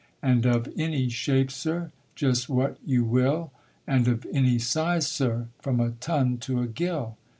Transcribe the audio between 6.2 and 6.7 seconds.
to a